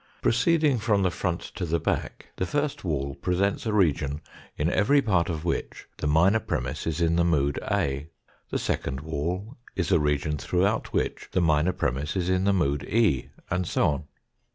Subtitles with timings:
[0.23, 4.19] Proceeding from the front to the back the first wall presents a region
[4.57, 8.07] in every part of which the minor premiss is in the mood A.
[8.49, 12.83] The second wall is a region throughout which the minor premiss is in the mood
[12.85, 14.03] E, and so on.